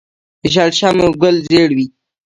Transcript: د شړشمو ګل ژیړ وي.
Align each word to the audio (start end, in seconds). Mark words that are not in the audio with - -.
د 0.41 0.43
شړشمو 0.53 1.07
ګل 1.21 1.35
ژیړ 1.47 1.69
وي. 1.77 1.85